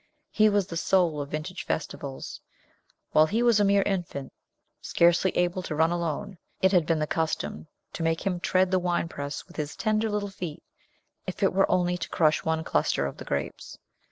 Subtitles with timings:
[0.31, 2.41] He was the soul of vintage festivals.
[3.11, 4.33] While he was a mere infant,
[4.81, 8.79] scarcely able to run alone, it had been the custom to make him tread the
[8.79, 10.63] winepress with his tender little feet,
[11.27, 13.77] if it were only to crush one cluster of the grapes.